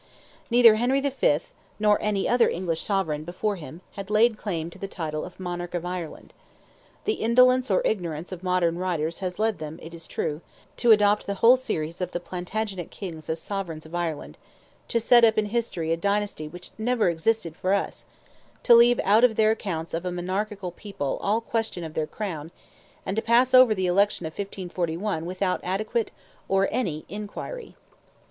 [0.49, 1.39] Neither Henry V.,
[1.77, 5.75] nor any other English sovereign before him, had laid claim to the title of "Monarch
[5.75, 6.33] of Ireland."
[7.05, 10.41] The indolence or ignorance of modern writers has led them, it is true,
[10.77, 15.37] to adopt the whole series of the Plantagenet Kings as sovereigns of Ireland—to set up
[15.37, 18.05] in history a dynasty which never existed for us;
[18.63, 22.49] to leave out of their accounts of a monarchical people all question of their crown;
[23.05, 26.09] and to pass over the election of 1541 without adequate,
[26.49, 27.75] or any inquiry.